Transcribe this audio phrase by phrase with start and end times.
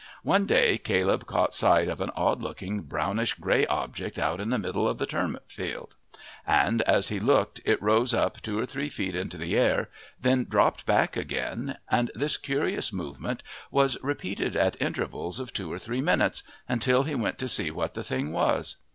[0.23, 4.57] One day Caleb caught sight of an odd looking, brownish grey object out in the
[4.57, 5.93] middle of the turnip field,
[6.43, 10.45] and as he looked it rose up two or three feet into the air, then
[10.49, 16.01] dropped back again, and this curious movement was repeated at intervals of two or three
[16.01, 18.77] minutes until he went to see what the thing was.